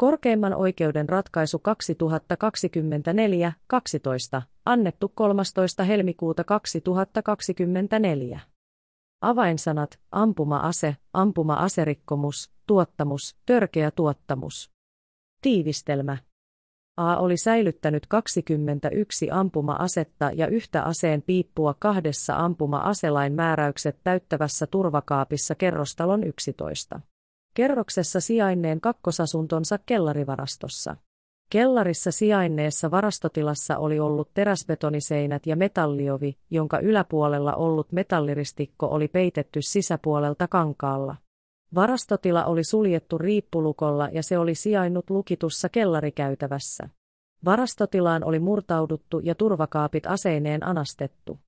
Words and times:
Korkeimman 0.00 0.54
oikeuden 0.54 1.08
ratkaisu 1.08 1.62
2024-12, 4.38 4.42
annettu 4.66 5.12
13. 5.14 5.84
helmikuuta 5.84 6.44
2024. 6.44 8.40
Avainsanat, 9.20 10.00
ampuma-ase, 10.12 10.96
ampuma-aserikkomus, 11.12 12.50
tuottamus, 12.66 13.36
törkeä 13.46 13.90
tuottamus. 13.90 14.70
Tiivistelmä. 15.42 16.18
A 16.96 17.16
oli 17.16 17.36
säilyttänyt 17.36 18.06
21 18.06 19.30
ampuma-asetta 19.30 20.30
ja 20.34 20.46
yhtä 20.46 20.82
aseen 20.82 21.22
piippua 21.22 21.74
kahdessa 21.78 22.36
ampuma-aselain 22.36 23.32
määräykset 23.32 23.96
täyttävässä 24.04 24.66
turvakaapissa 24.66 25.54
kerrostalon 25.54 26.24
11 26.24 27.00
kerroksessa 27.54 28.20
sijainneen 28.20 28.80
kakkosasuntonsa 28.80 29.78
kellarivarastossa. 29.86 30.96
Kellarissa 31.50 32.10
sijainneessa 32.10 32.90
varastotilassa 32.90 33.78
oli 33.78 34.00
ollut 34.00 34.30
teräsbetoniseinät 34.34 35.46
ja 35.46 35.56
metalliovi, 35.56 36.36
jonka 36.50 36.78
yläpuolella 36.78 37.54
ollut 37.54 37.92
metalliristikko 37.92 38.86
oli 38.86 39.08
peitetty 39.08 39.62
sisäpuolelta 39.62 40.48
kankaalla. 40.48 41.16
Varastotila 41.74 42.44
oli 42.44 42.64
suljettu 42.64 43.18
riippulukolla 43.18 44.08
ja 44.12 44.22
se 44.22 44.38
oli 44.38 44.54
sijainnut 44.54 45.10
lukitussa 45.10 45.68
kellarikäytävässä. 45.68 46.88
Varastotilaan 47.44 48.24
oli 48.24 48.38
murtauduttu 48.38 49.20
ja 49.22 49.34
turvakaapit 49.34 50.06
aseineen 50.06 50.66
anastettu. 50.66 51.38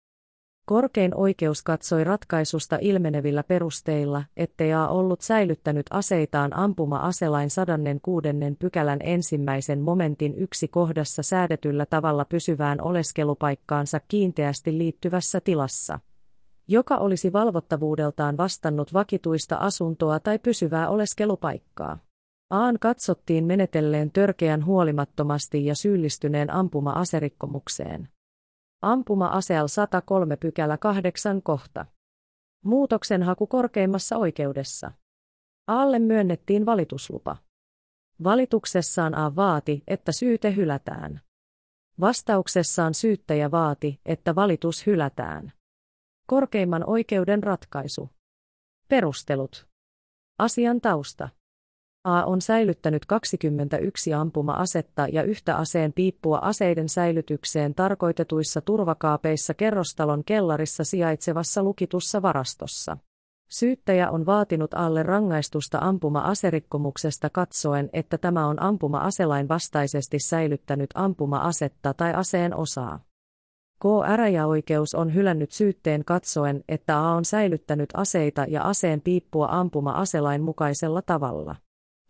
Korkein 0.65 1.15
oikeus 1.15 1.63
katsoi 1.63 2.05
ratkaisusta 2.05 2.79
ilmenevillä 2.81 3.43
perusteilla, 3.43 4.25
ettei 4.37 4.73
A 4.73 4.89
ollut 4.89 5.21
säilyttänyt 5.21 5.87
aseitaan 5.91 6.57
ampuma-aselain 6.57 7.51
106. 7.51 8.29
pykälän 8.59 8.99
ensimmäisen 9.03 9.81
momentin 9.81 10.35
yksi 10.35 10.69
kohdassa 10.69 11.23
säädetyllä 11.23 11.87
tavalla 11.87 12.25
pysyvään 12.25 12.81
oleskelupaikkaansa 12.81 14.01
kiinteästi 14.09 14.79
liittyvässä 14.79 15.41
tilassa, 15.41 15.99
joka 16.69 16.97
olisi 16.97 17.33
valvottavuudeltaan 17.33 18.37
vastannut 18.37 18.93
vakituista 18.93 19.57
asuntoa 19.57 20.21
tai 20.21 20.39
pysyvää 20.39 20.89
oleskelupaikkaa. 20.89 21.99
Aan 22.51 22.79
katsottiin 22.81 23.45
menetelleen 23.45 24.11
törkeän 24.11 24.65
huolimattomasti 24.65 25.67
ja 25.67 25.75
syyllistyneen 25.75 26.51
ampuma-aserikkomukseen. 26.51 28.09
Ampuma-aseal 28.83 29.69
103 29.69 30.37
pykälä 30.37 30.79
8 30.79 31.43
kohta. 31.43 31.87
Muutoksen 32.65 33.23
haku 33.23 33.47
korkeimmassa 33.47 34.17
oikeudessa. 34.17 34.93
Aalle 35.69 35.99
myönnettiin 35.99 36.67
valituslupa. 36.67 37.37
Valituksessaan 38.25 39.15
A 39.15 39.37
vaati, 39.37 39.83
että 39.87 40.13
syyte 40.13 40.55
hylätään. 40.55 41.21
Vastauksessaan 42.01 42.95
syyttäjä 42.95 43.51
vaati, 43.51 44.01
että 44.07 44.35
valitus 44.35 44.87
hylätään. 44.87 45.53
Korkeimman 46.27 46.85
oikeuden 46.87 47.43
ratkaisu. 47.43 48.11
Perustelut. 48.89 49.67
Asian 50.39 50.81
tausta. 50.81 51.29
A 52.05 52.25
on 52.25 52.41
säilyttänyt 52.41 53.07
21 53.07 54.15
ampuma-asetta 54.15 55.07
ja 55.13 55.23
yhtä 55.23 55.57
aseen 55.57 55.93
piippua 55.93 56.39
aseiden 56.39 56.89
säilytykseen 56.89 57.75
tarkoitetuissa 57.75 58.61
turvakaapeissa 58.61 59.55
kerrostalon 59.55 60.25
kellarissa 60.25 60.85
sijaitsevassa 60.85 61.63
lukitussa 61.63 62.23
varastossa. 62.23 62.97
Syyttäjä 63.49 64.11
on 64.11 64.27
vaatinut 64.27 64.75
alle 64.75 65.03
rangaistusta 65.03 65.79
ampuma-aserikkomuksesta 65.79 67.31
katsoen, 67.31 67.91
että 67.93 68.19
tämä 68.19 68.47
on 68.47 68.63
ampuma-aselain 68.63 69.49
vastaisesti 69.49 70.19
säilyttänyt 70.19 70.91
ampuma-asetta 70.95 71.95
tai 71.95 72.15
aseen 72.15 72.57
osaa. 72.57 73.01
K-äräjäoikeus 73.83 74.95
on 74.95 75.15
hylännyt 75.15 75.53
syytteen 75.53 76.05
katsoen, 76.05 76.65
että 76.69 76.99
A 76.99 77.13
on 77.13 77.25
säilyttänyt 77.25 77.91
aseita 77.95 78.47
ja 78.49 78.63
aseen 78.63 79.01
piippua 79.01 79.49
ampuma-aselain 79.51 80.43
mukaisella 80.43 81.03
tavalla. 81.03 81.57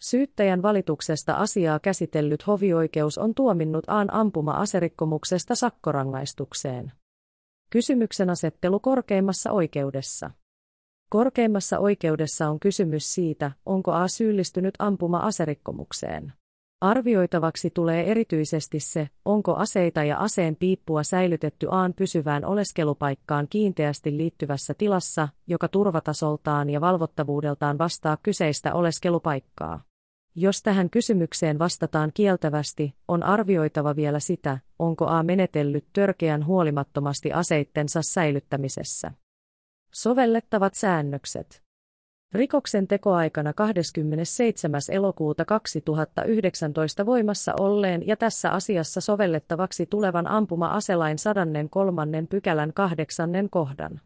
Syyttäjän 0.02 0.62
valituksesta 0.62 1.34
asiaa 1.34 1.78
käsitellyt 1.78 2.46
hovioikeus 2.46 3.18
on 3.18 3.34
tuominnut 3.34 3.84
Aan 3.86 4.12
ampuma-aserikkomuksesta 4.12 5.54
sakkorangaistukseen. 5.54 6.92
Kysymyksen 7.70 8.30
asettelu 8.30 8.80
korkeimmassa 8.80 9.52
oikeudessa. 9.52 10.30
Korkeimmassa 11.10 11.78
oikeudessa 11.78 12.48
on 12.48 12.60
kysymys 12.60 13.14
siitä, 13.14 13.52
onko 13.66 13.92
A 13.92 14.08
syyllistynyt 14.08 14.74
ampuma-aserikkomukseen. 14.78 16.32
Arvioitavaksi 16.80 17.70
tulee 17.70 18.10
erityisesti 18.10 18.80
se, 18.80 19.08
onko 19.24 19.54
aseita 19.54 20.04
ja 20.04 20.18
aseen 20.18 20.56
piippua 20.56 21.02
säilytetty 21.02 21.66
Aan 21.70 21.94
pysyvään 21.94 22.44
oleskelupaikkaan 22.44 23.48
kiinteästi 23.50 24.16
liittyvässä 24.16 24.74
tilassa, 24.74 25.28
joka 25.46 25.68
turvatasoltaan 25.68 26.70
ja 26.70 26.80
valvottavuudeltaan 26.80 27.78
vastaa 27.78 28.16
kyseistä 28.22 28.74
oleskelupaikkaa. 28.74 29.91
Jos 30.34 30.62
tähän 30.62 30.90
kysymykseen 30.90 31.58
vastataan 31.58 32.10
kieltävästi, 32.14 32.94
on 33.08 33.22
arvioitava 33.22 33.96
vielä 33.96 34.20
sitä, 34.20 34.58
onko 34.78 35.06
A 35.06 35.22
menetellyt 35.22 35.84
törkeän 35.92 36.46
huolimattomasti 36.46 37.32
aseittensa 37.32 38.02
säilyttämisessä. 38.02 39.10
Sovellettavat 39.92 40.74
säännökset. 40.74 41.62
Rikoksen 42.32 42.88
tekoaikana 42.88 43.52
27. 43.52 44.80
elokuuta 44.90 45.44
2019 45.44 47.06
voimassa 47.06 47.52
olleen 47.60 48.06
ja 48.06 48.16
tässä 48.16 48.50
asiassa 48.50 49.00
sovellettavaksi 49.00 49.86
tulevan 49.86 50.26
ampuma-aselain 50.26 51.18
103. 51.18 52.06
pykälän 52.30 52.72
kahdeksannen 52.72 53.50
kohdan. 53.50 54.00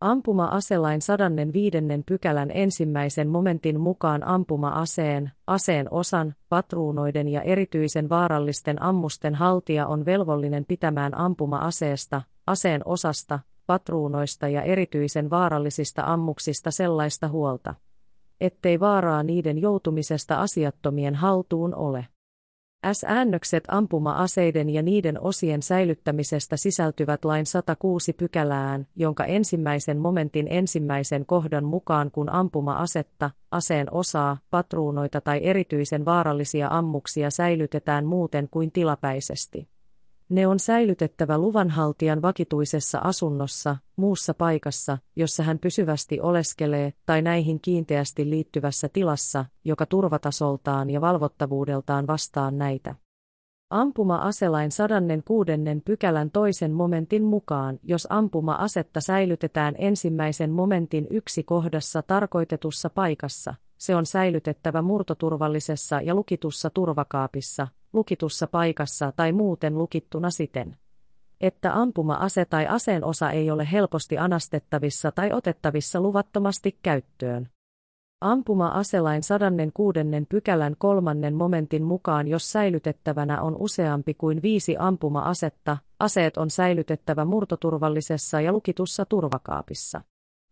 Ampuma-aselain 0.00 1.02
105. 1.02 1.70
pykälän 2.06 2.50
ensimmäisen 2.54 3.28
momentin 3.28 3.80
mukaan 3.80 4.26
ampuma-aseen, 4.26 5.30
aseen 5.46 5.88
osan, 5.90 6.34
patruunoiden 6.48 7.28
ja 7.28 7.42
erityisen 7.42 8.08
vaarallisten 8.08 8.82
ammusten 8.82 9.34
haltija 9.34 9.86
on 9.86 10.04
velvollinen 10.04 10.64
pitämään 10.64 11.18
ampuma-aseesta, 11.18 12.22
aseen 12.46 12.82
osasta, 12.84 13.40
patruunoista 13.66 14.48
ja 14.48 14.62
erityisen 14.62 15.30
vaarallisista 15.30 16.02
ammuksista 16.06 16.70
sellaista 16.70 17.28
huolta, 17.28 17.74
ettei 18.40 18.80
vaaraa 18.80 19.22
niiden 19.22 19.58
joutumisesta 19.58 20.40
asiattomien 20.40 21.14
haltuun 21.14 21.74
ole. 21.74 22.06
S-äännökset 22.92 23.64
ampuma-aseiden 23.68 24.70
ja 24.70 24.82
niiden 24.82 25.20
osien 25.20 25.62
säilyttämisestä 25.62 26.56
sisältyvät 26.56 27.24
lain 27.24 27.46
106 27.46 28.12
pykälään, 28.12 28.86
jonka 28.96 29.24
ensimmäisen 29.24 29.98
momentin 29.98 30.46
ensimmäisen 30.50 31.26
kohdan 31.26 31.64
mukaan 31.64 32.10
kun 32.10 32.28
ampuma-asetta, 32.28 33.30
aseen 33.50 33.92
osaa, 33.92 34.36
patruunoita 34.50 35.20
tai 35.20 35.40
erityisen 35.42 36.04
vaarallisia 36.04 36.68
ammuksia 36.70 37.30
säilytetään 37.30 38.06
muuten 38.06 38.48
kuin 38.50 38.72
tilapäisesti. 38.72 39.75
Ne 40.28 40.46
on 40.46 40.58
säilytettävä 40.58 41.38
luvanhaltijan 41.38 42.22
vakituisessa 42.22 42.98
asunnossa, 42.98 43.76
muussa 43.96 44.34
paikassa, 44.34 44.98
jossa 45.16 45.42
hän 45.42 45.58
pysyvästi 45.58 46.20
oleskelee, 46.20 46.92
tai 47.06 47.22
näihin 47.22 47.60
kiinteästi 47.60 48.30
liittyvässä 48.30 48.88
tilassa, 48.88 49.44
joka 49.64 49.86
turvatasoltaan 49.86 50.90
ja 50.90 51.00
valvottavuudeltaan 51.00 52.06
vastaa 52.06 52.50
näitä. 52.50 52.94
Ampuma-aselain 53.70 54.70
106. 54.70 55.50
pykälän 55.84 56.30
toisen 56.30 56.72
momentin 56.72 57.24
mukaan, 57.24 57.78
jos 57.82 58.06
ampuma-asetta 58.10 59.00
säilytetään 59.00 59.74
ensimmäisen 59.78 60.50
momentin 60.50 61.06
yksi 61.10 61.42
kohdassa 61.42 62.02
tarkoitetussa 62.02 62.90
paikassa, 62.90 63.54
se 63.78 63.96
on 63.96 64.06
säilytettävä 64.06 64.82
murtoturvallisessa 64.82 66.00
ja 66.00 66.14
lukitussa 66.14 66.70
turvakaapissa, 66.70 67.68
lukitussa 67.96 68.46
paikassa 68.46 69.12
tai 69.16 69.32
muuten 69.32 69.78
lukittuna 69.78 70.30
siten, 70.30 70.76
että 71.40 71.74
ampuma-ase 71.74 72.44
tai 72.44 72.66
aseen 72.66 73.04
osa 73.04 73.30
ei 73.30 73.50
ole 73.50 73.68
helposti 73.72 74.18
anastettavissa 74.18 75.12
tai 75.12 75.32
otettavissa 75.32 76.00
luvattomasti 76.00 76.78
käyttöön. 76.82 77.48
Ampuma-aselain 78.20 79.22
106. 79.22 79.98
pykälän 80.28 80.74
kolmannen 80.78 81.34
momentin 81.34 81.82
mukaan 81.82 82.28
jos 82.28 82.52
säilytettävänä 82.52 83.42
on 83.42 83.56
useampi 83.58 84.14
kuin 84.14 84.42
viisi 84.42 84.76
ampuma-asetta, 84.78 85.76
aseet 86.00 86.36
on 86.36 86.50
säilytettävä 86.50 87.24
murtoturvallisessa 87.24 88.40
ja 88.40 88.52
lukitussa 88.52 89.04
turvakaapissa. 89.04 90.00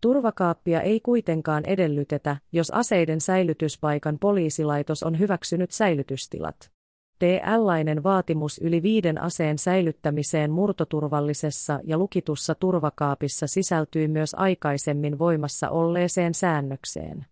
Turvakaappia 0.01 0.81
ei 0.81 1.01
kuitenkaan 1.01 1.65
edellytetä, 1.67 2.37
jos 2.53 2.71
aseiden 2.71 3.21
säilytyspaikan 3.21 4.19
poliisilaitos 4.19 5.03
on 5.03 5.19
hyväksynyt 5.19 5.71
säilytystilat. 5.71 6.74
TLainen 7.19 8.03
vaatimus 8.03 8.59
yli 8.59 8.83
viiden 8.83 9.23
aseen 9.23 9.59
säilyttämiseen 9.59 10.51
murtoturvallisessa 10.51 11.81
ja 11.85 11.99
lukitussa 11.99 12.55
turvakaapissa 12.55 13.47
sisältyy 13.47 14.09
myös 14.09 14.35
aikaisemmin 14.35 15.19
voimassa 15.19 15.71
olleeseen 15.71 16.35
säännökseen. 16.35 17.27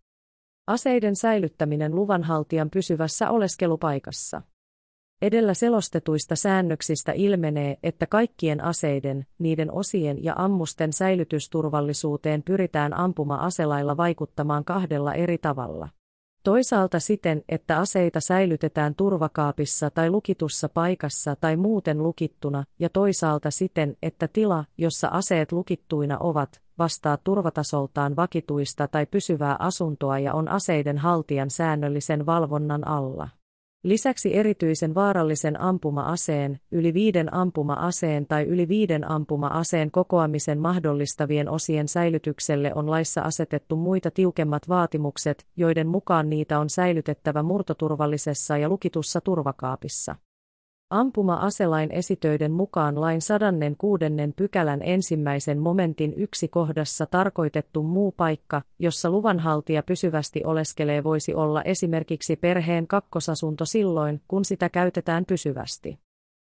Aseiden 0.66 1.16
säilyttäminen 1.16 1.94
luvanhaltijan 1.94 2.70
pysyvässä 2.70 3.30
oleskelupaikassa. 3.30 4.42
Edellä 5.22 5.54
selostetuista 5.54 6.36
säännöksistä 6.36 7.12
ilmenee, 7.12 7.76
että 7.82 8.06
kaikkien 8.06 8.64
aseiden, 8.64 9.26
niiden 9.38 9.72
osien 9.72 10.24
ja 10.24 10.34
ammusten 10.36 10.92
säilytysturvallisuuteen 10.92 12.42
pyritään 12.42 12.94
ampuma-aselailla 12.94 13.96
vaikuttamaan 13.96 14.64
kahdella 14.64 15.14
eri 15.14 15.38
tavalla. 15.38 15.88
Toisaalta 16.42 17.00
siten, 17.00 17.42
että 17.48 17.78
aseita 17.78 18.20
säilytetään 18.20 18.94
turvakaapissa 18.94 19.90
tai 19.90 20.10
lukitussa 20.10 20.68
paikassa 20.68 21.36
tai 21.36 21.56
muuten 21.56 22.02
lukittuna, 22.02 22.64
ja 22.78 22.88
toisaalta 22.88 23.50
siten, 23.50 23.96
että 24.02 24.28
tila, 24.28 24.64
jossa 24.78 25.08
aseet 25.08 25.52
lukittuina 25.52 26.18
ovat, 26.18 26.62
vastaa 26.78 27.16
turvatasoltaan 27.16 28.16
vakituista 28.16 28.88
tai 28.88 29.06
pysyvää 29.06 29.56
asuntoa 29.58 30.18
ja 30.18 30.34
on 30.34 30.48
aseiden 30.48 30.98
haltijan 30.98 31.50
säännöllisen 31.50 32.26
valvonnan 32.26 32.88
alla. 32.88 33.28
Lisäksi 33.82 34.36
erityisen 34.36 34.94
vaarallisen 34.94 35.60
ampuma-aseen, 35.60 36.60
yli 36.70 36.94
viiden 36.94 37.34
ampuma-aseen 37.34 38.26
tai 38.26 38.44
yli 38.44 38.68
viiden 38.68 39.10
ampuma-aseen 39.10 39.90
kokoamisen 39.90 40.58
mahdollistavien 40.58 41.48
osien 41.48 41.88
säilytykselle 41.88 42.72
on 42.74 42.90
laissa 42.90 43.20
asetettu 43.20 43.76
muita 43.76 44.10
tiukemmat 44.10 44.68
vaatimukset, 44.68 45.46
joiden 45.56 45.86
mukaan 45.86 46.30
niitä 46.30 46.58
on 46.58 46.70
säilytettävä 46.70 47.42
murtoturvallisessa 47.42 48.56
ja 48.56 48.68
lukitussa 48.68 49.20
turvakaapissa. 49.20 50.16
Ampuma-aselain 50.92 51.92
esitöiden 51.92 52.52
mukaan 52.52 53.00
lain 53.00 53.20
106. 53.20 54.04
pykälän 54.36 54.82
ensimmäisen 54.82 55.58
momentin 55.58 56.14
yksi 56.16 56.48
kohdassa 56.48 57.06
tarkoitettu 57.06 57.82
muu 57.82 58.12
paikka, 58.12 58.62
jossa 58.78 59.10
luvanhaltija 59.10 59.82
pysyvästi 59.82 60.44
oleskelee 60.44 61.04
voisi 61.04 61.34
olla 61.34 61.62
esimerkiksi 61.62 62.36
perheen 62.36 62.86
kakkosasunto 62.86 63.64
silloin, 63.64 64.20
kun 64.28 64.44
sitä 64.44 64.68
käytetään 64.68 65.24
pysyvästi. 65.24 65.98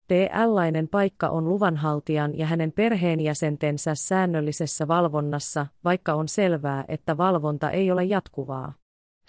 Tällainen 0.08 0.88
paikka 0.88 1.30
on 1.30 1.50
luvanhaltijan 1.50 2.38
ja 2.38 2.46
hänen 2.46 2.72
perheenjäsentensä 2.72 3.96
säännöllisessä 3.96 4.88
valvonnassa, 4.88 5.68
vaikka 5.84 6.14
on 6.14 6.28
selvää, 6.28 6.86
että 6.88 7.18
valvonta 7.18 7.70
ei 7.70 7.92
ole 7.92 8.04
jatkuvaa. 8.04 8.74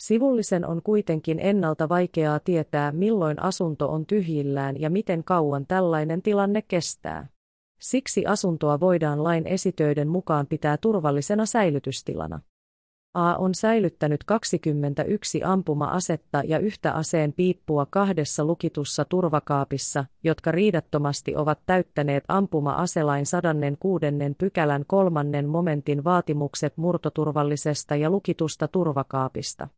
Sivullisen 0.02 0.66
on 0.66 0.82
kuitenkin 0.82 1.40
ennalta 1.40 1.88
vaikeaa 1.88 2.38
tietää, 2.40 2.92
milloin 2.92 3.42
asunto 3.42 3.88
on 3.88 4.06
tyhjillään 4.06 4.80
ja 4.80 4.90
miten 4.90 5.24
kauan 5.24 5.66
tällainen 5.66 6.22
tilanne 6.22 6.62
kestää. 6.62 7.26
Siksi 7.80 8.26
asuntoa 8.26 8.80
voidaan 8.80 9.24
lain 9.24 9.46
esitöiden 9.46 10.08
mukaan 10.08 10.46
pitää 10.46 10.76
turvallisena 10.76 11.46
säilytystilana. 11.46 12.40
A 13.14 13.34
on 13.34 13.54
säilyttänyt 13.54 14.24
21 14.24 15.42
ampuma-asetta 15.44 16.42
ja 16.44 16.58
yhtä 16.58 16.92
aseen 16.92 17.32
piippua 17.32 17.86
kahdessa 17.90 18.44
lukitussa 18.44 19.04
turvakaapissa, 19.04 20.04
jotka 20.24 20.52
riidattomasti 20.52 21.36
ovat 21.36 21.58
täyttäneet 21.66 22.24
ampuma-aselain 22.28 23.26
106. 23.26 24.06
pykälän 24.38 24.84
kolmannen 24.86 25.48
momentin 25.48 26.04
vaatimukset 26.04 26.76
murtoturvallisesta 26.76 27.96
ja 27.96 28.10
lukitusta 28.10 28.68
turvakaapista. 28.68 29.68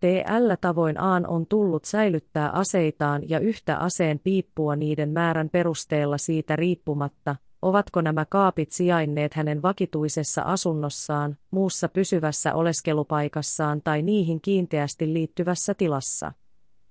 TL 0.00 0.54
tavoin 0.60 1.00
Aan 1.00 1.26
on 1.26 1.46
tullut 1.46 1.84
säilyttää 1.84 2.50
aseitaan 2.50 3.22
ja 3.28 3.38
yhtä 3.38 3.76
aseen 3.76 4.18
piippua 4.18 4.76
niiden 4.76 5.10
määrän 5.10 5.48
perusteella 5.48 6.18
siitä 6.18 6.56
riippumatta, 6.56 7.36
ovatko 7.62 8.00
nämä 8.00 8.24
kaapit 8.24 8.72
sijainneet 8.72 9.34
hänen 9.34 9.62
vakituisessa 9.62 10.42
asunnossaan, 10.42 11.36
muussa 11.50 11.88
pysyvässä 11.88 12.54
oleskelupaikassaan 12.54 13.82
tai 13.82 14.02
niihin 14.02 14.40
kiinteästi 14.40 15.12
liittyvässä 15.12 15.74
tilassa, 15.74 16.32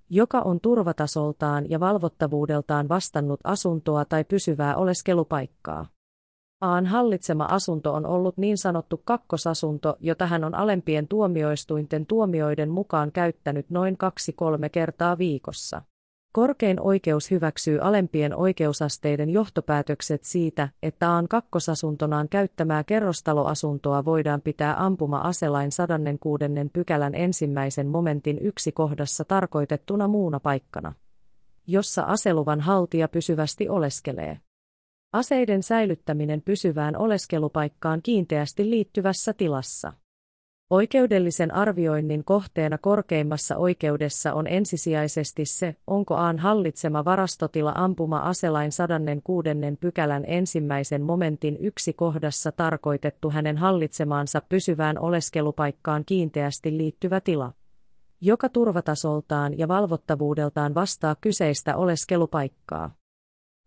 joka 0.09 0.39
on 0.41 0.59
turvatasoltaan 0.59 1.69
ja 1.69 1.79
valvottavuudeltaan 1.79 2.89
vastannut 2.89 3.39
asuntoa 3.43 4.05
tai 4.05 4.23
pysyvää 4.23 4.75
oleskelupaikkaa. 4.75 5.85
Aan 6.61 6.85
hallitsema 6.85 7.43
asunto 7.43 7.93
on 7.93 8.05
ollut 8.05 8.37
niin 8.37 8.57
sanottu 8.57 9.01
kakkosasunto, 9.05 9.97
jota 9.99 10.25
hän 10.25 10.43
on 10.43 10.55
alempien 10.55 11.07
tuomioistuinten 11.07 12.05
tuomioiden 12.05 12.69
mukaan 12.69 13.11
käyttänyt 13.11 13.69
noin 13.69 13.97
kaksi-kolme 13.97 14.69
kertaa 14.69 15.17
viikossa. 15.17 15.81
Korkein 16.31 16.81
oikeus 16.81 17.31
hyväksyy 17.31 17.79
alempien 17.79 18.35
oikeusasteiden 18.35 19.29
johtopäätökset 19.29 20.23
siitä, 20.23 20.69
että 20.83 21.11
Aan 21.11 21.27
kakkosasuntonaan 21.27 22.29
käyttämää 22.29 22.83
kerrostaloasuntoa 22.83 24.05
voidaan 24.05 24.41
pitää 24.41 24.85
ampuma-aselain 24.85 25.71
106. 25.71 26.43
pykälän 26.73 27.15
ensimmäisen 27.15 27.87
momentin 27.87 28.39
yksi 28.39 28.71
kohdassa 28.71 29.25
tarkoitettuna 29.25 30.07
muuna 30.07 30.39
paikkana, 30.39 30.93
jossa 31.67 32.01
aseluvan 32.01 32.61
haltija 32.61 33.07
pysyvästi 33.07 33.69
oleskelee. 33.69 34.39
Aseiden 35.13 35.63
säilyttäminen 35.63 36.41
pysyvään 36.41 36.97
oleskelupaikkaan 36.97 38.01
kiinteästi 38.01 38.69
liittyvässä 38.69 39.33
tilassa. 39.33 39.93
Oikeudellisen 40.69 41.53
arvioinnin 41.53 42.23
kohteena 42.23 42.77
korkeimmassa 42.77 43.57
oikeudessa 43.57 44.33
on 44.33 44.47
ensisijaisesti 44.47 45.45
se, 45.45 45.75
onko 45.87 46.15
Aan 46.15 46.39
hallitsema 46.39 47.05
varastotila 47.05 47.73
ampuma-aselain 47.75 48.71
106. 48.71 49.49
pykälän 49.79 50.23
ensimmäisen 50.27 51.01
momentin 51.01 51.57
yksi 51.59 51.93
kohdassa 51.93 52.51
tarkoitettu 52.51 53.29
hänen 53.29 53.57
hallitsemaansa 53.57 54.41
pysyvään 54.49 54.99
oleskelupaikkaan 54.99 56.05
kiinteästi 56.05 56.77
liittyvä 56.77 57.21
tila, 57.21 57.53
joka 58.21 58.49
turvatasoltaan 58.49 59.57
ja 59.57 59.67
valvottavuudeltaan 59.67 60.75
vastaa 60.75 61.15
kyseistä 61.21 61.77
oleskelupaikkaa. 61.77 62.98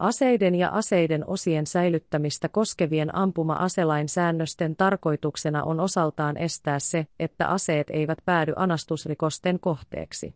Aseiden 0.03 0.55
ja 0.55 0.69
aseiden 0.69 1.29
osien 1.29 1.67
säilyttämistä 1.67 2.49
koskevien 2.49 3.15
ampuma-aselain 3.15 4.09
säännösten 4.09 4.77
tarkoituksena 4.77 5.65
on 5.65 5.81
osaltaan 5.81 6.37
estää 6.37 6.79
se, 6.79 7.07
että 7.21 7.47
aseet 7.47 7.91
eivät 7.91 8.19
päädy 8.25 8.53
anastusrikosten 8.57 9.61
kohteeksi. 9.61 10.35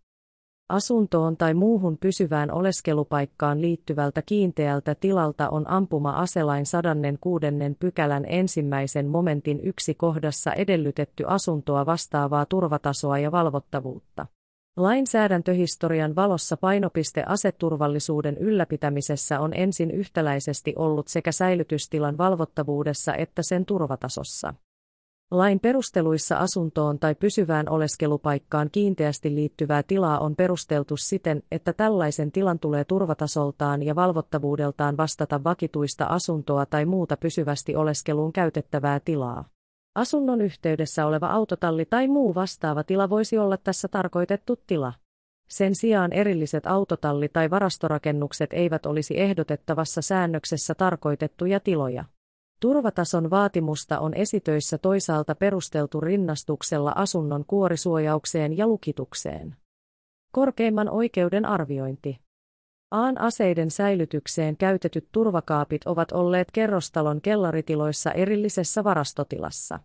Asuntoon 0.68 1.36
tai 1.36 1.54
muuhun 1.54 1.98
pysyvään 1.98 2.50
oleskelupaikkaan 2.50 3.60
liittyvältä 3.60 4.22
kiinteältä 4.22 4.94
tilalta 4.94 5.48
on 5.48 5.70
ampuma-aselain 5.70 6.66
106. 6.66 7.46
pykälän 7.78 8.24
ensimmäisen 8.28 9.06
momentin 9.06 9.60
yksi 9.62 9.94
kohdassa 9.94 10.52
edellytetty 10.52 11.24
asuntoa 11.26 11.86
vastaavaa 11.86 12.46
turvatasoa 12.46 13.18
ja 13.18 13.32
valvottavuutta. 13.32 14.26
Lainsäädäntöhistorian 14.76 16.16
valossa 16.16 16.56
painopiste 16.56 17.24
aseturvallisuuden 17.26 18.36
ylläpitämisessä 18.36 19.40
on 19.40 19.54
ensin 19.54 19.90
yhtäläisesti 19.90 20.74
ollut 20.76 21.08
sekä 21.08 21.32
säilytystilan 21.32 22.18
valvottavuudessa 22.18 23.14
että 23.14 23.42
sen 23.42 23.64
turvatasossa. 23.64 24.54
Lain 25.30 25.60
perusteluissa 25.60 26.36
asuntoon 26.36 26.98
tai 26.98 27.14
pysyvään 27.14 27.68
oleskelupaikkaan 27.68 28.68
kiinteästi 28.72 29.34
liittyvää 29.34 29.82
tilaa 29.82 30.18
on 30.18 30.36
perusteltu 30.36 30.96
siten, 30.96 31.42
että 31.52 31.72
tällaisen 31.72 32.32
tilan 32.32 32.58
tulee 32.58 32.84
turvatasoltaan 32.84 33.82
ja 33.82 33.94
valvottavuudeltaan 33.94 34.96
vastata 34.96 35.44
vakituista 35.44 36.04
asuntoa 36.04 36.66
tai 36.66 36.84
muuta 36.84 37.16
pysyvästi 37.16 37.76
oleskeluun 37.76 38.32
käytettävää 38.32 39.00
tilaa. 39.00 39.44
Asunnon 39.96 40.40
yhteydessä 40.40 41.06
oleva 41.06 41.26
autotalli 41.26 41.84
tai 41.84 42.08
muu 42.08 42.34
vastaava 42.34 42.84
tila 42.84 43.10
voisi 43.10 43.38
olla 43.38 43.56
tässä 43.56 43.88
tarkoitettu 43.88 44.56
tila. 44.66 44.92
Sen 45.48 45.74
sijaan 45.74 46.12
erilliset 46.12 46.66
autotalli- 46.66 47.28
tai 47.28 47.50
varastorakennukset 47.50 48.52
eivät 48.52 48.86
olisi 48.86 49.20
ehdotettavassa 49.20 50.02
säännöksessä 50.02 50.74
tarkoitettuja 50.74 51.60
tiloja. 51.60 52.04
Turvatason 52.60 53.30
vaatimusta 53.30 53.98
on 53.98 54.14
esitöissä 54.14 54.78
toisaalta 54.78 55.34
perusteltu 55.34 56.00
rinnastuksella 56.00 56.92
asunnon 56.96 57.44
kuorisuojaukseen 57.46 58.56
ja 58.56 58.66
lukitukseen. 58.66 59.56
Korkeimman 60.32 60.88
oikeuden 60.90 61.46
arviointi. 61.46 62.25
Aan 62.90 63.20
aseiden 63.20 63.70
säilytykseen 63.70 64.56
käytetyt 64.56 65.08
turvakaapit 65.12 65.86
ovat 65.86 66.12
olleet 66.12 66.50
kerrostalon 66.50 67.20
kellaritiloissa 67.20 68.12
erillisessä 68.12 68.84
varastotilassa. 68.84 69.78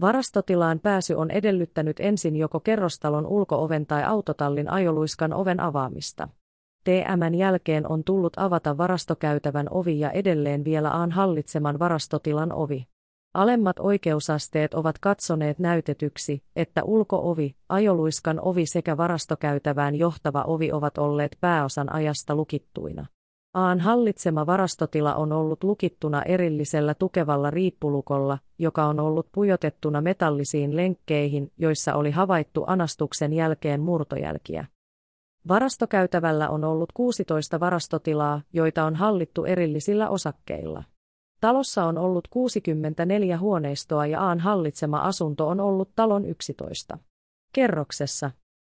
Varastotilaan 0.00 0.80
pääsy 0.80 1.14
on 1.14 1.30
edellyttänyt 1.30 2.00
ensin 2.00 2.36
joko 2.36 2.60
kerrostalon 2.60 3.26
ulkooven 3.26 3.86
tai 3.86 4.04
autotallin 4.04 4.70
ajoluiskan 4.70 5.32
oven 5.32 5.60
avaamista. 5.60 6.28
TMn 6.84 7.34
jälkeen 7.34 7.90
on 7.90 8.04
tullut 8.04 8.32
avata 8.36 8.78
varastokäytävän 8.78 9.66
ovi 9.70 10.00
ja 10.00 10.10
edelleen 10.10 10.64
vielä 10.64 10.90
Aan 10.90 11.10
hallitseman 11.10 11.78
varastotilan 11.78 12.52
ovi. 12.52 12.86
Alemmat 13.34 13.78
oikeusasteet 13.78 14.74
ovat 14.74 14.98
katsoneet 14.98 15.58
näytetyksi, 15.58 16.42
että 16.56 16.84
ulkoovi, 16.84 17.54
ajoluiskan 17.68 18.40
ovi 18.40 18.66
sekä 18.66 18.96
varastokäytävään 18.96 19.94
johtava 19.94 20.44
ovi 20.46 20.72
ovat 20.72 20.98
olleet 20.98 21.36
pääosan 21.40 21.92
ajasta 21.92 22.34
lukittuina. 22.34 23.06
Aan 23.54 23.80
hallitsema 23.80 24.46
varastotila 24.46 25.14
on 25.14 25.32
ollut 25.32 25.64
lukittuna 25.64 26.22
erillisellä 26.22 26.94
tukevalla 26.94 27.50
riippulukolla, 27.50 28.38
joka 28.58 28.84
on 28.84 29.00
ollut 29.00 29.28
pujotettuna 29.32 30.00
metallisiin 30.00 30.76
lenkkeihin, 30.76 31.52
joissa 31.58 31.94
oli 31.94 32.10
havaittu 32.10 32.64
anastuksen 32.66 33.32
jälkeen 33.32 33.80
murtojälkiä. 33.80 34.66
Varastokäytävällä 35.48 36.48
on 36.48 36.64
ollut 36.64 36.92
16 36.92 37.60
varastotilaa, 37.60 38.40
joita 38.52 38.84
on 38.84 38.96
hallittu 38.96 39.44
erillisillä 39.44 40.08
osakkeilla. 40.08 40.84
Talossa 41.40 41.84
on 41.84 41.98
ollut 41.98 42.28
64 42.28 43.38
huoneistoa 43.38 44.06
ja 44.06 44.20
Aan 44.20 44.40
hallitsema 44.40 44.98
asunto 44.98 45.48
on 45.48 45.60
ollut 45.60 45.90
talon 45.96 46.24
11. 46.24 46.98
Kerroksessa. 47.52 48.30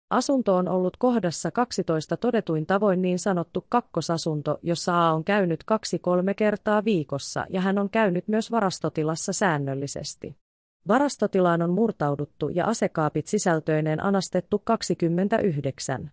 Asunto 0.10 0.56
on 0.56 0.68
ollut 0.68 0.98
kohdassa 0.98 1.52
12 1.52 2.18
todetuin 2.18 2.66
tavoin 2.66 3.02
niin 3.02 3.20
sanottu 3.20 3.66
kakkosasunto, 3.70 4.60
jossa 4.62 5.08
A 5.08 5.14
on 5.14 5.24
käynyt 5.24 5.64
kaksi-kolme 5.64 6.34
kertaa 6.34 6.86
viikossa 6.86 7.46
ja 7.50 7.62
hän 7.62 7.78
on 7.78 7.90
käynyt 7.90 8.28
myös 8.28 8.52
varastotilassa 8.52 9.34
säännöllisesti. 9.34 10.36
Varastotilaan 10.88 11.62
on 11.62 11.70
murtauduttu 11.70 12.50
ja 12.50 12.66
asekaapit 12.66 13.28
sisältöineen 13.28 14.04
anastettu 14.04 14.62
29 14.64 16.12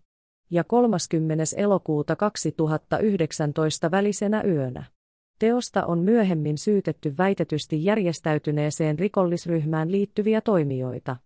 ja 0.50 0.64
30. 0.64 1.44
elokuuta 1.56 2.16
2019 2.16 3.90
välisenä 3.90 4.42
yönä. 4.42 4.84
Teosta 5.42 5.86
on 5.86 5.98
myöhemmin 5.98 6.58
syytetty 6.58 7.14
väitetysti 7.18 7.84
järjestäytyneeseen 7.84 8.98
rikollisryhmään 8.98 9.92
liittyviä 9.92 10.40
toimijoita. 10.40 11.16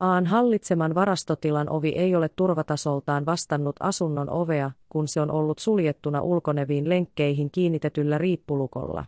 Aan 0.00 0.26
hallitseman 0.26 0.94
varastotilan 0.94 1.70
ovi 1.70 1.88
ei 1.88 2.16
ole 2.16 2.28
turvatasoltaan 2.36 3.26
vastannut 3.26 3.76
asunnon 3.80 4.30
ovea, 4.30 4.70
kun 4.88 5.08
se 5.08 5.20
on 5.20 5.30
ollut 5.30 5.58
suljettuna 5.58 6.20
ulkoneviin 6.20 6.88
lenkkeihin 6.88 7.50
kiinnitetyllä 7.50 8.18
riippulukolla. 8.18 9.04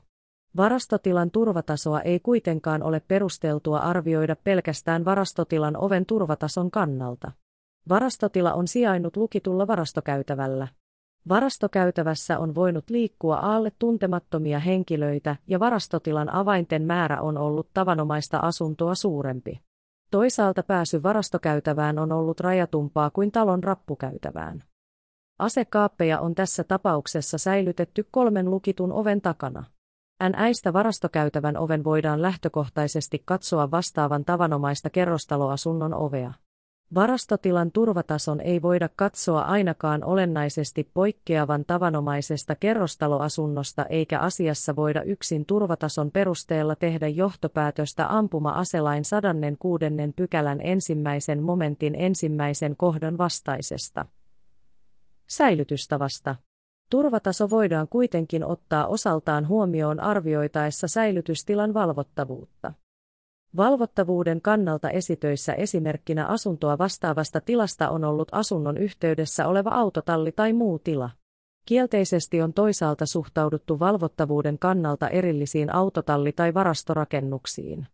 Varastotilan 0.56 1.30
turvatasoa 1.30 2.00
ei 2.00 2.20
kuitenkaan 2.20 2.82
ole 2.82 3.02
perusteltua 3.08 3.78
arvioida 3.78 4.36
pelkästään 4.44 5.04
varastotilan 5.04 5.76
oven 5.76 6.06
turvatason 6.06 6.70
kannalta. 6.70 7.32
Varastotila 7.88 8.52
on 8.52 8.68
sijainnut 8.68 9.16
lukitulla 9.16 9.66
varastokäytävällä. 9.66 10.68
Varastokäytävässä 11.28 12.38
on 12.38 12.54
voinut 12.54 12.90
liikkua 12.90 13.36
alle 13.36 13.72
tuntemattomia 13.78 14.58
henkilöitä 14.58 15.36
ja 15.46 15.60
varastotilan 15.60 16.34
avainten 16.34 16.82
määrä 16.82 17.20
on 17.20 17.38
ollut 17.38 17.68
tavanomaista 17.74 18.38
asuntoa 18.38 18.94
suurempi. 18.94 19.60
Toisaalta 20.10 20.62
pääsy 20.62 21.02
varastokäytävään 21.02 21.98
on 21.98 22.12
ollut 22.12 22.40
rajatumpaa 22.40 23.10
kuin 23.10 23.32
talon 23.32 23.64
rappukäytävään. 23.64 24.64
Asekaappeja 25.38 26.20
on 26.20 26.34
tässä 26.34 26.64
tapauksessa 26.64 27.38
säilytetty 27.38 28.08
kolmen 28.10 28.50
lukitun 28.50 28.92
oven 28.92 29.20
takana. 29.20 29.64
NÄistä 30.30 30.72
varastokäytävän 30.72 31.56
oven 31.56 31.84
voidaan 31.84 32.22
lähtökohtaisesti 32.22 33.22
katsoa 33.24 33.70
vastaavan 33.70 34.24
tavanomaista 34.24 34.90
kerrostaloasunnon 34.90 35.94
ovea. 35.94 36.32
Varastotilan 36.94 37.72
turvatason 37.72 38.40
ei 38.40 38.62
voida 38.62 38.88
katsoa 38.96 39.42
ainakaan 39.42 40.04
olennaisesti 40.04 40.90
poikkeavan 40.94 41.64
tavanomaisesta 41.64 42.54
kerrostaloasunnosta 42.54 43.84
eikä 43.84 44.18
asiassa 44.18 44.76
voida 44.76 45.02
yksin 45.02 45.46
turvatason 45.46 46.10
perusteella 46.10 46.76
tehdä 46.76 47.08
johtopäätöstä 47.08 48.06
ampuma-aselain 48.18 49.04
106. 49.04 49.84
pykälän 50.16 50.60
ensimmäisen 50.60 51.42
momentin 51.42 51.94
ensimmäisen 51.94 52.76
kohdan 52.76 53.18
vastaisesta. 53.18 54.06
Säilytystavasta. 55.26 56.36
Turvataso 56.90 57.50
voidaan 57.50 57.88
kuitenkin 57.88 58.44
ottaa 58.44 58.86
osaltaan 58.86 59.48
huomioon 59.48 60.00
arvioitaessa 60.00 60.88
säilytystilan 60.88 61.74
valvottavuutta. 61.74 62.72
Valvottavuuden 63.56 64.40
kannalta 64.40 64.90
esitöissä 64.90 65.52
esimerkkinä 65.52 66.26
asuntoa 66.26 66.78
vastaavasta 66.78 67.40
tilasta 67.40 67.90
on 67.90 68.04
ollut 68.04 68.28
asunnon 68.32 68.78
yhteydessä 68.78 69.48
oleva 69.48 69.70
autotalli 69.70 70.32
tai 70.32 70.52
muu 70.52 70.78
tila. 70.78 71.10
Kielteisesti 71.66 72.42
on 72.42 72.52
toisaalta 72.52 73.06
suhtauduttu 73.06 73.78
valvottavuuden 73.78 74.58
kannalta 74.58 75.08
erillisiin 75.08 75.74
autotalli- 75.74 76.32
tai 76.32 76.54
varastorakennuksiin. 76.54 77.86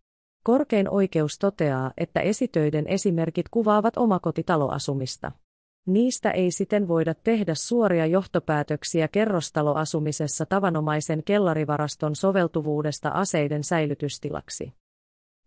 Korkein 0.45 0.91
oikeus 0.91 1.39
toteaa, 1.39 1.93
että 1.97 2.21
esitöiden 2.21 2.87
esimerkit 2.87 3.47
kuvaavat 3.51 3.97
omakotitaloasumista. 3.97 5.33
Niistä 5.87 6.31
ei 6.31 6.51
siten 6.51 6.89
voida 6.89 7.15
tehdä 7.15 7.55
suoria 7.55 8.07
johtopäätöksiä 8.07 9.09
kerrostaloasumisessa 9.09 10.47
tavanomaisen 10.47 11.23
kellarivaraston 11.25 12.17
soveltuvuudesta 12.17 13.09
aseiden 13.09 13.65
säilytystilaksi. 13.65 14.73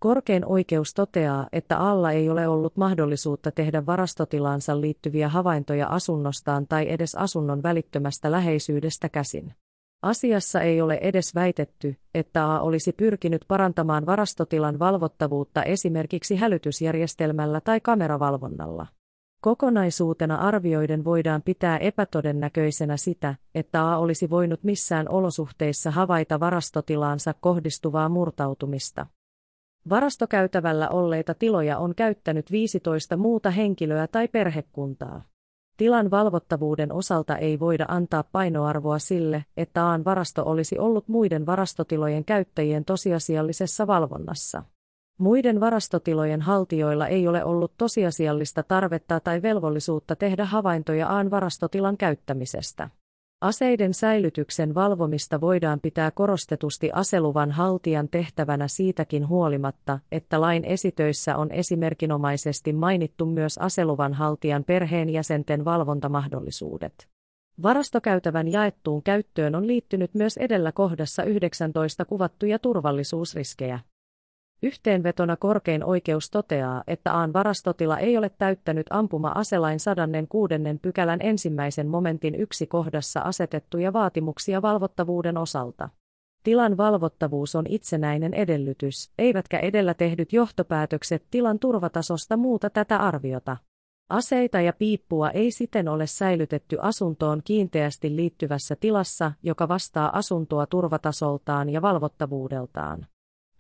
Korkein 0.04 0.46
oikeus 0.46 0.94
toteaa, 0.94 1.48
että 1.54 1.78
alla 1.78 2.12
ei 2.12 2.30
ole 2.30 2.48
ollut 2.48 2.78
mahdollisuutta 2.78 3.52
tehdä 3.52 3.86
varastotilaansa 3.86 4.82
liittyviä 4.82 5.30
havaintoja 5.30 5.88
asunnostaan 5.88 6.68
tai 6.68 6.90
edes 6.90 7.16
asunnon 7.16 7.64
välittömästä 7.64 8.32
läheisyydestä 8.32 9.10
käsin. 9.10 9.54
Asiassa 10.02 10.62
ei 10.62 10.82
ole 10.82 11.00
edes 11.02 11.36
väitetty, 11.36 11.96
että 12.16 12.52
A 12.52 12.60
olisi 12.60 12.92
pyrkinyt 12.92 13.46
parantamaan 13.48 14.06
varastotilan 14.06 14.80
valvottavuutta 14.80 15.64
esimerkiksi 15.64 16.36
hälytysjärjestelmällä 16.36 17.62
tai 17.62 17.80
kameravalvonnalla. 17.80 18.88
Kokonaisuutena 19.42 20.36
arvioiden 20.36 21.04
voidaan 21.04 21.42
pitää 21.42 21.78
epätodennäköisenä 21.78 22.98
sitä, 22.98 23.36
että 23.56 23.92
A 23.92 23.98
olisi 23.98 24.30
voinut 24.30 24.64
missään 24.64 25.10
olosuhteissa 25.10 25.92
havaita 25.92 26.40
varastotilaansa 26.40 27.34
kohdistuvaa 27.40 28.10
murtautumista. 28.10 29.06
Varastokäytävällä 29.90 30.90
olleita 30.90 31.34
tiloja 31.34 31.78
on 31.78 31.96
käyttänyt 31.96 32.52
15 32.52 33.18
muuta 33.18 33.50
henkilöä 33.52 34.08
tai 34.08 34.28
perhekuntaa. 34.28 35.24
Tilan 35.78 36.12
valvottavuuden 36.12 36.92
osalta 36.92 37.38
ei 37.38 37.60
voida 37.60 37.86
antaa 37.88 38.24
painoarvoa 38.32 39.00
sille, 39.00 39.46
että 39.58 39.86
Aan 39.86 40.06
varasto 40.06 40.44
olisi 40.46 40.80
ollut 40.80 41.08
muiden 41.08 41.46
varastotilojen 41.46 42.26
käyttäjien 42.26 42.86
tosiasiallisessa 42.86 43.88
valvonnassa. 43.88 44.64
Muiden 45.18 45.60
varastotilojen 45.60 46.42
haltijoilla 46.42 47.08
ei 47.08 47.28
ole 47.28 47.44
ollut 47.44 47.74
tosiasiallista 47.78 48.64
tarvetta 48.64 49.20
tai 49.20 49.42
velvollisuutta 49.42 50.16
tehdä 50.16 50.46
havaintoja 50.46 51.08
Aan 51.08 51.32
varastotilan 51.32 51.98
käyttämisestä. 51.98 52.90
Aseiden 53.42 53.94
säilytyksen 53.94 54.76
valvomista 54.76 55.42
voidaan 55.42 55.80
pitää 55.80 56.12
korostetusti 56.12 56.90
aseluvan 56.94 57.52
haltijan 57.52 58.10
tehtävänä 58.10 58.68
siitäkin 58.68 59.28
huolimatta, 59.28 60.00
että 60.12 60.42
lain 60.42 60.66
esitöissä 60.66 61.38
on 61.38 61.52
esimerkinomaisesti 61.52 62.74
mainittu 62.74 63.26
myös 63.26 63.58
aseluvan 63.58 64.14
haltijan 64.14 64.64
perheenjäsenten 64.64 65.66
valvontamahdollisuudet. 65.66 67.08
Varastokäytävän 67.64 68.48
jaettuun 68.52 69.04
käyttöön 69.04 69.56
on 69.56 69.68
liittynyt 69.68 70.14
myös 70.14 70.38
edellä 70.38 70.72
kohdassa 70.72 71.24
19 71.24 72.06
kuvattuja 72.06 72.60
turvallisuusriskejä. 72.60 73.80
Yhteenvetona 74.64 75.36
korkein 75.36 75.84
oikeus 75.84 76.30
toteaa, 76.30 76.84
että 76.88 77.14
Aan 77.14 77.34
varastotila 77.34 77.98
ei 77.98 78.18
ole 78.18 78.30
täyttänyt 78.30 78.88
ampuma-aselain 78.90 79.80
106. 79.80 80.54
pykälän 80.82 81.20
ensimmäisen 81.22 81.88
momentin 81.88 82.36
yksi 82.36 82.68
kohdassa 82.68 83.20
asetettuja 83.20 83.94
vaatimuksia 83.94 84.62
valvottavuuden 84.62 85.38
osalta. 85.38 85.90
Tilan 86.44 86.78
valvottavuus 86.78 87.56
on 87.56 87.66
itsenäinen 87.70 88.34
edellytys, 88.34 89.12
eivätkä 89.18 89.60
edellä 89.60 89.94
tehdyt 89.94 90.34
johtopäätökset 90.34 91.24
tilan 91.32 91.60
turvatasosta 91.60 92.38
muuta 92.38 92.70
tätä 92.70 92.98
arviota. 92.98 93.58
Aseita 94.10 94.62
ja 94.62 94.74
piippua 94.74 95.30
ei 95.30 95.52
siten 95.52 95.88
ole 95.88 96.08
säilytetty 96.08 96.78
asuntoon 96.82 97.42
kiinteästi 97.44 98.16
liittyvässä 98.16 98.76
tilassa, 98.76 99.32
joka 99.44 99.68
vastaa 99.68 100.18
asuntoa 100.18 100.66
turvatasoltaan 100.66 101.70
ja 101.70 101.82
valvottavuudeltaan. 101.82 103.08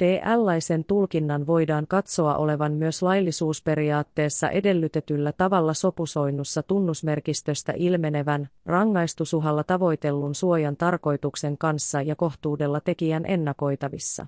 Tällaisen 0.01 0.83
tulkinnan 0.83 1.47
voidaan 1.47 1.87
katsoa 1.87 2.35
olevan 2.35 2.73
myös 2.73 3.03
laillisuusperiaatteessa 3.03 4.49
edellytetyllä 4.49 5.31
tavalla 5.31 5.73
sopusoinnussa 5.73 6.63
tunnusmerkistöstä 6.63 7.73
ilmenevän, 7.75 8.49
rangaistusuhalla 8.65 9.63
tavoitellun 9.63 10.35
suojan 10.35 10.77
tarkoituksen 10.77 11.57
kanssa 11.57 12.01
ja 12.01 12.15
kohtuudella 12.15 12.79
tekijän 12.79 13.25
ennakoitavissa. 13.25 14.27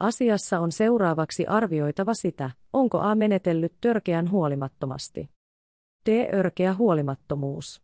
Asiassa 0.00 0.60
on 0.60 0.72
seuraavaksi 0.72 1.46
arvioitava 1.46 2.14
sitä, 2.14 2.50
onko 2.72 2.98
A 3.00 3.14
menetellyt 3.14 3.74
törkeän 3.80 4.30
huolimattomasti. 4.30 5.30
D-örkeä 6.10 6.74
huolimattomuus. 6.74 7.82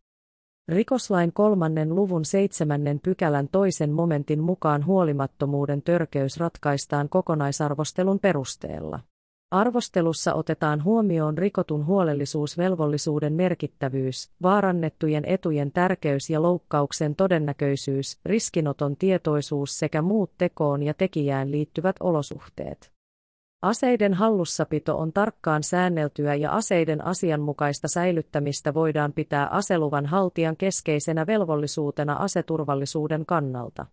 Rikoslain 0.70 1.32
kolmannen 1.32 1.94
luvun 1.94 2.24
seitsemännen 2.24 3.00
pykälän 3.00 3.48
toisen 3.52 3.92
momentin 3.92 4.40
mukaan 4.40 4.86
huolimattomuuden 4.86 5.82
törkeys 5.82 6.36
ratkaistaan 6.36 7.08
kokonaisarvostelun 7.08 8.18
perusteella. 8.18 9.00
Arvostelussa 9.50 10.34
otetaan 10.34 10.84
huomioon 10.84 11.38
rikotun 11.38 11.86
huolellisuusvelvollisuuden 11.86 13.32
merkittävyys, 13.32 14.30
vaarannettujen 14.42 15.24
etujen 15.24 15.72
tärkeys 15.72 16.30
ja 16.30 16.42
loukkauksen 16.42 17.16
todennäköisyys, 17.16 18.18
riskinoton 18.24 18.96
tietoisuus 18.96 19.78
sekä 19.78 20.02
muut 20.02 20.30
tekoon 20.38 20.82
ja 20.82 20.94
tekijään 20.94 21.50
liittyvät 21.50 21.96
olosuhteet. 22.00 22.99
Aseiden 23.62 24.14
hallussapito 24.14 24.98
on 24.98 25.12
tarkkaan 25.12 25.62
säänneltyä 25.62 26.34
ja 26.34 26.52
aseiden 26.52 27.04
asianmukaista 27.04 27.88
säilyttämistä 27.88 28.74
voidaan 28.74 29.12
pitää 29.12 29.46
aseluvan 29.46 30.06
haltijan 30.06 30.56
keskeisenä 30.56 31.26
velvollisuutena 31.26 32.12
aseturvallisuuden 32.12 33.26
kannalta. 33.26 33.86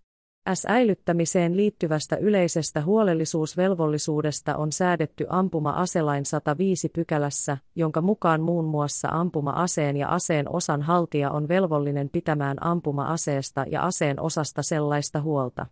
Säilyttämiseen 0.53 1.57
liittyvästä 1.57 2.15
yleisestä 2.15 2.81
huolellisuusvelvollisuudesta 2.81 4.55
on 4.55 4.71
säädetty 4.71 5.25
ampuma-aselain 5.29 6.25
105 6.25 6.89
pykälässä, 6.89 7.57
jonka 7.75 8.01
mukaan 8.01 8.41
muun 8.41 8.65
muassa 8.65 9.07
ampuma-aseen 9.11 9.97
ja 9.97 10.07
aseen 10.07 10.55
osan 10.55 10.81
haltija 10.81 11.31
on 11.31 11.47
velvollinen 11.47 12.09
pitämään 12.09 12.57
ampuma-aseesta 12.63 13.65
ja 13.71 13.81
aseen 13.81 14.19
osasta 14.19 14.63
sellaista 14.63 15.21
huolta, 15.21 15.65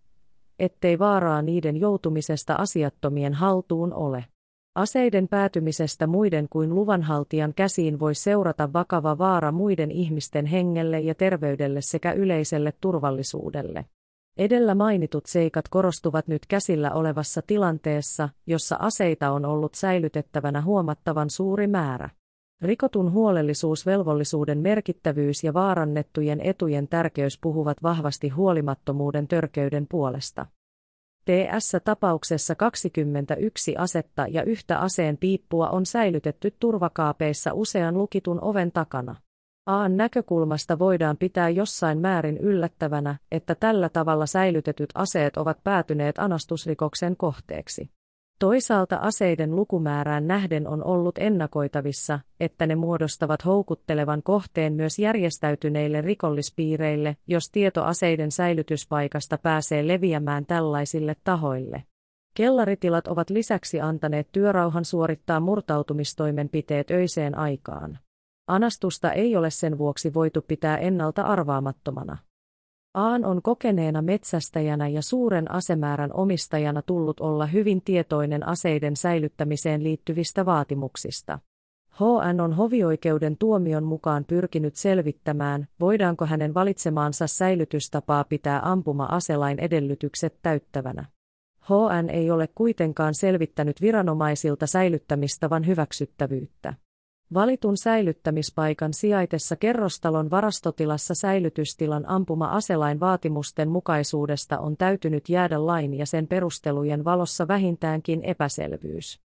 ettei 0.59 0.99
vaaraa 0.99 1.41
niiden 1.41 1.77
joutumisesta 1.77 2.55
asiattomien 2.55 3.33
haltuun 3.33 3.93
ole. 3.93 4.25
Aseiden 4.75 5.27
päätymisestä 5.27 6.07
muiden 6.07 6.47
kuin 6.49 6.75
luvanhaltijan 6.75 7.53
käsiin 7.55 7.99
voi 7.99 8.15
seurata 8.15 8.73
vakava 8.73 9.17
vaara 9.17 9.51
muiden 9.51 9.91
ihmisten 9.91 10.45
hengelle 10.45 10.99
ja 10.99 11.15
terveydelle 11.15 11.81
sekä 11.81 12.11
yleiselle 12.11 12.73
turvallisuudelle. 12.81 13.85
Edellä 14.37 14.75
mainitut 14.75 15.25
seikat 15.25 15.67
korostuvat 15.69 16.27
nyt 16.27 16.45
käsillä 16.47 16.91
olevassa 16.91 17.41
tilanteessa, 17.47 18.29
jossa 18.47 18.75
aseita 18.79 19.31
on 19.31 19.45
ollut 19.45 19.75
säilytettävänä 19.75 20.61
huomattavan 20.61 21.29
suuri 21.29 21.67
määrä. 21.67 22.09
Rikotun 22.61 23.11
huolellisuusvelvollisuuden 23.11 24.57
merkittävyys 24.57 25.43
ja 25.43 25.53
vaarannettujen 25.53 26.41
etujen 26.41 26.87
tärkeys 26.87 27.39
puhuvat 27.41 27.83
vahvasti 27.83 28.29
huolimattomuuden 28.29 29.27
törkeyden 29.27 29.87
puolesta. 29.87 30.45
TS-tapauksessa 31.25 32.55
21 32.55 33.75
asetta 33.77 34.27
ja 34.27 34.43
yhtä 34.43 34.79
aseen 34.79 35.17
piippua 35.17 35.69
on 35.69 35.85
säilytetty 35.85 36.55
turvakaapeissa 36.59 37.53
usean 37.53 37.97
lukitun 37.97 38.39
oven 38.41 38.71
takana. 38.71 39.15
Aan 39.65 39.97
näkökulmasta 39.97 40.79
voidaan 40.79 41.17
pitää 41.17 41.49
jossain 41.49 41.99
määrin 41.99 42.37
yllättävänä, 42.37 43.15
että 43.31 43.55
tällä 43.55 43.89
tavalla 43.89 44.25
säilytetyt 44.25 44.89
aseet 44.95 45.37
ovat 45.37 45.63
päätyneet 45.63 46.19
anastusrikoksen 46.19 47.17
kohteeksi. 47.17 47.89
Toisaalta 48.39 48.95
aseiden 48.95 49.55
lukumäärään 49.55 50.27
nähden 50.27 50.67
on 50.67 50.83
ollut 50.83 51.17
ennakoitavissa, 51.17 52.19
että 52.39 52.67
ne 52.67 52.75
muodostavat 52.75 53.45
houkuttelevan 53.45 54.23
kohteen 54.23 54.73
myös 54.73 54.99
järjestäytyneille 54.99 56.01
rikollispiireille, 56.01 57.17
jos 57.27 57.49
tieto 57.51 57.83
aseiden 57.83 58.31
säilytyspaikasta 58.31 59.37
pääsee 59.37 59.87
leviämään 59.87 60.45
tällaisille 60.45 61.15
tahoille. 61.23 61.83
Kellaritilat 62.33 63.07
ovat 63.07 63.29
lisäksi 63.29 63.81
antaneet 63.81 64.27
työrauhan 64.31 64.85
suorittaa 64.85 65.39
murtautumistoimenpiteet 65.39 66.91
öiseen 66.91 67.37
aikaan. 67.37 67.99
Anastusta 68.47 69.11
ei 69.11 69.35
ole 69.35 69.49
sen 69.49 69.77
vuoksi 69.77 70.13
voitu 70.13 70.41
pitää 70.41 70.77
ennalta 70.77 71.21
arvaamattomana. 71.21 72.17
Aan 72.95 73.25
on 73.25 73.41
kokeneena 73.41 74.01
metsästäjänä 74.01 74.87
ja 74.87 75.01
suuren 75.01 75.51
asemäärän 75.51 76.13
omistajana 76.13 76.81
tullut 76.81 77.19
olla 77.19 77.45
hyvin 77.45 77.81
tietoinen 77.81 78.47
aseiden 78.47 78.95
säilyttämiseen 78.95 79.83
liittyvistä 79.83 80.45
vaatimuksista. 80.45 81.39
HN 81.93 82.41
on 82.41 82.53
hovioikeuden 82.53 83.37
tuomion 83.37 83.83
mukaan 83.83 84.25
pyrkinyt 84.25 84.75
selvittämään, 84.75 85.67
voidaanko 85.79 86.25
hänen 86.25 86.53
valitsemaansa 86.53 87.27
säilytystapaa 87.27 88.23
pitää 88.23 88.59
ampuma-aselain 88.63 89.59
edellytykset 89.59 90.39
täyttävänä. 90.41 91.05
HN 91.61 92.09
ei 92.09 92.31
ole 92.31 92.49
kuitenkaan 92.55 93.13
selvittänyt 93.13 93.81
viranomaisilta 93.81 94.67
säilyttämistavan 94.67 95.67
hyväksyttävyyttä. 95.67 96.73
Valitun 97.33 97.77
säilyttämispaikan 97.77 98.93
sijaitessa 98.93 99.55
kerrostalon 99.55 100.29
varastotilassa 100.29 101.15
säilytystilan 101.15 102.09
ampuma-aselain 102.09 102.99
vaatimusten 102.99 103.69
mukaisuudesta 103.69 104.59
on 104.59 104.77
täytynyt 104.77 105.29
jäädä 105.29 105.65
lain 105.65 105.93
ja 105.93 106.05
sen 106.05 106.27
perustelujen 106.27 107.05
valossa 107.05 107.47
vähintäänkin 107.47 108.23
epäselvyys. 108.23 109.19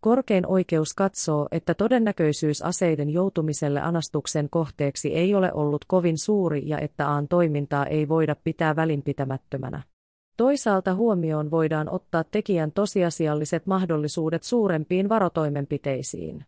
Korkein 0.00 0.46
oikeus 0.46 0.94
katsoo, 0.94 1.48
että 1.50 1.74
todennäköisyys 1.74 2.62
aseiden 2.62 3.10
joutumiselle 3.10 3.80
anastuksen 3.80 4.50
kohteeksi 4.50 5.14
ei 5.14 5.34
ole 5.34 5.52
ollut 5.52 5.84
kovin 5.84 6.18
suuri 6.18 6.68
ja 6.68 6.78
että 6.78 7.08
aan 7.08 7.28
toimintaa 7.28 7.86
ei 7.86 8.08
voida 8.08 8.36
pitää 8.44 8.76
välinpitämättömänä. 8.76 9.82
Toisaalta 10.36 10.94
huomioon 10.94 11.50
voidaan 11.50 11.88
ottaa 11.90 12.24
tekijän 12.24 12.72
tosiasialliset 12.72 13.66
mahdollisuudet 13.66 14.42
suurempiin 14.42 15.08
varotoimenpiteisiin. 15.08 16.44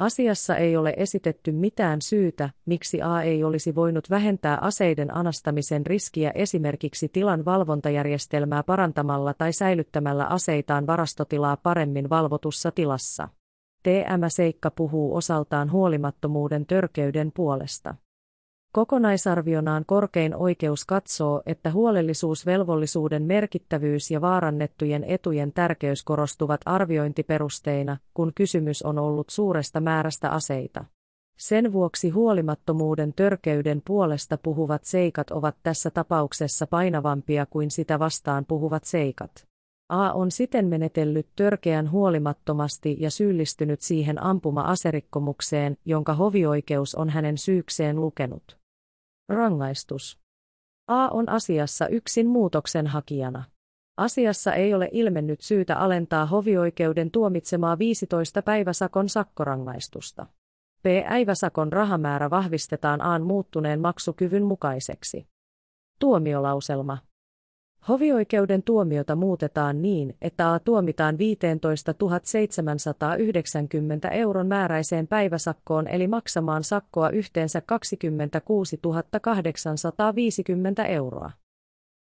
Asiassa 0.00 0.56
ei 0.56 0.76
ole 0.76 0.94
esitetty 0.96 1.52
mitään 1.52 2.02
syytä, 2.02 2.50
miksi 2.66 3.02
A 3.02 3.22
ei 3.22 3.44
olisi 3.44 3.74
voinut 3.74 4.10
vähentää 4.10 4.58
aseiden 4.60 5.16
anastamisen 5.16 5.86
riskiä 5.86 6.32
esimerkiksi 6.34 7.08
tilan 7.08 7.44
valvontajärjestelmää 7.44 8.62
parantamalla 8.62 9.34
tai 9.34 9.52
säilyttämällä 9.52 10.24
aseitaan 10.26 10.86
varastotilaa 10.86 11.56
paremmin 11.56 12.10
valvotussa 12.10 12.70
tilassa. 12.70 13.28
TM-seikka 13.82 14.70
puhuu 14.70 15.16
osaltaan 15.16 15.72
huolimattomuuden 15.72 16.66
törkeyden 16.66 17.32
puolesta. 17.32 17.94
Kokonaisarvionaan 18.72 19.84
korkein 19.86 20.36
oikeus 20.36 20.84
katsoo, 20.84 21.42
että 21.46 21.70
huolellisuusvelvollisuuden 21.70 23.22
merkittävyys 23.22 24.10
ja 24.10 24.20
vaarannettujen 24.20 25.04
etujen 25.04 25.52
tärkeys 25.52 26.02
korostuvat 26.02 26.60
arviointiperusteina, 26.66 27.96
kun 28.14 28.32
kysymys 28.34 28.82
on 28.82 28.98
ollut 28.98 29.30
suuresta 29.30 29.80
määrästä 29.80 30.30
aseita. 30.30 30.84
Sen 31.38 31.72
vuoksi 31.72 32.10
huolimattomuuden 32.10 33.12
törkeyden 33.12 33.82
puolesta 33.86 34.38
puhuvat 34.38 34.84
seikat 34.84 35.30
ovat 35.30 35.56
tässä 35.62 35.90
tapauksessa 35.90 36.66
painavampia 36.66 37.46
kuin 37.46 37.70
sitä 37.70 37.98
vastaan 37.98 38.44
puhuvat 38.44 38.84
seikat. 38.84 39.46
A 39.88 40.12
on 40.12 40.30
siten 40.30 40.66
menetellyt 40.66 41.26
törkeän 41.36 41.90
huolimattomasti 41.90 42.96
ja 43.00 43.10
syyllistynyt 43.10 43.80
siihen 43.80 44.22
ampuma-aserikkomukseen, 44.22 45.76
jonka 45.84 46.14
hovioikeus 46.14 46.94
on 46.94 47.10
hänen 47.10 47.38
syykseen 47.38 48.00
lukenut. 48.00 48.59
Rangaistus. 49.30 50.20
A 50.88 51.08
on 51.08 51.28
asiassa 51.28 51.88
yksin 51.88 52.26
muutoksen 52.26 52.86
hakijana. 52.86 53.44
Asiassa 53.96 54.54
ei 54.54 54.74
ole 54.74 54.88
ilmennyt 54.92 55.40
syytä 55.40 55.76
alentaa 55.76 56.26
hovioikeuden 56.26 57.10
tuomitsemaa 57.10 57.78
15 57.78 58.42
päiväsakon 58.42 59.08
sakkorangaistusta. 59.08 60.26
P-äiväsakon 60.82 61.72
rahamäärä 61.72 62.30
vahvistetaan 62.30 63.00
Aan 63.02 63.22
muuttuneen 63.22 63.80
maksukyvyn 63.80 64.44
mukaiseksi. 64.44 65.26
Tuomiolauselma. 65.98 66.98
Hovioikeuden 67.88 68.62
tuomiota 68.62 69.16
muutetaan 69.16 69.82
niin, 69.82 70.16
että 70.22 70.52
A 70.52 70.58
tuomitaan 70.58 71.18
15 71.18 71.94
790 72.22 74.08
euron 74.08 74.46
määräiseen 74.46 75.06
päiväsakkoon 75.06 75.88
eli 75.88 76.08
maksamaan 76.08 76.64
sakkoa 76.64 77.10
yhteensä 77.10 77.60
26 77.60 78.80
850 79.22 80.84
euroa. 80.84 81.30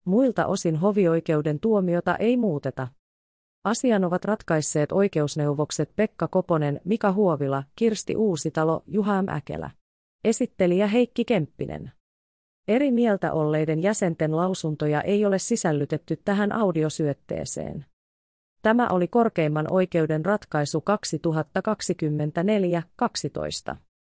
Muilta 0.05 0.47
osin 0.47 0.77
hovioikeuden 0.77 1.61
tuomiota 1.61 2.17
ei 2.17 2.37
muuteta. 2.37 2.89
Asian 3.65 4.05
ovat 4.05 4.25
ratkaisseet 4.25 4.93
oikeusneuvokset 4.93 5.91
Pekka 5.97 6.29
Koponen, 6.29 6.81
Mika 6.85 7.13
Huovila, 7.13 7.63
Kirsti 7.77 8.17
Uusitalo, 8.17 8.83
Juha 8.87 9.23
Mäkelä. 9.23 9.71
Esittelijä 10.25 10.87
Heikki 10.87 11.25
Kemppinen. 11.25 11.93
Eri 12.69 12.91
mieltä 12.91 13.33
olleiden 13.33 13.83
jäsenten 13.83 14.37
lausuntoja 14.37 15.03
ei 15.03 15.25
ole 15.25 15.39
sisällytetty 15.39 16.17
tähän 16.25 16.53
audiosyötteeseen. 16.53 17.85
Tämä 18.63 18.89
oli 18.89 19.09
korkeimman 19.09 19.73
oikeuden 19.73 20.25
ratkaisu 20.25 20.85
2024-12. 23.73 23.77